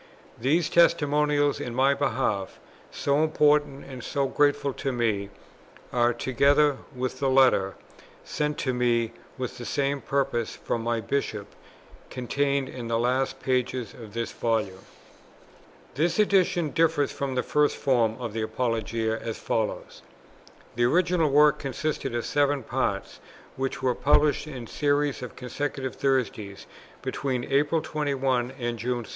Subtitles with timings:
[0.39, 2.59] These testimonials in my behalf,
[2.89, 5.29] so important and so grateful to me,
[5.93, 7.75] are, together with the Letter,
[8.23, 11.53] sent to me with the same purpose, from my Bishop,
[12.09, 14.79] contained in the last pages of this Volume.
[15.93, 20.01] This Edition differs from the first form of the Apologia as follows:
[20.75, 23.19] The original work consisted of seven Parts,
[23.55, 26.65] which were published in series on consecutive Thursdays,
[27.03, 29.09] between April 21 and June 2.